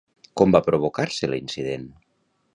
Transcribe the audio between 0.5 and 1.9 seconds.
va provocar-se, l'incident?